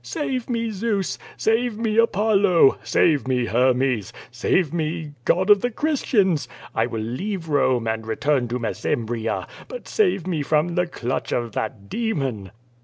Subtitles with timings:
[0.03, 1.19] "Save me, Zeus!
[1.37, 2.79] save me Apollo!
[2.83, 4.11] save me, Hermes!
[4.31, 6.47] save me^ God of the Christians!
[6.73, 6.91] I QUO VADIH.
[6.91, 7.45] 175 will leave
[7.83, 12.49] Ivome and return to ircsembria, but save me from the clutch of that demon!